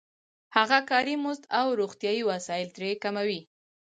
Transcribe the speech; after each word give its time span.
هغه 0.55 0.79
کاري 0.89 1.15
مزد 1.23 1.43
او 1.59 1.67
روغتیايي 1.79 2.21
وسایل 2.31 2.69
ترې 2.75 2.91
کموي 3.03 3.41